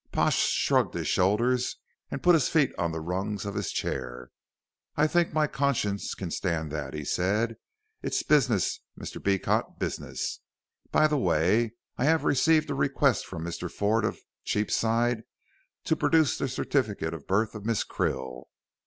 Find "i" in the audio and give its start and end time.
4.97-5.05, 11.99-12.05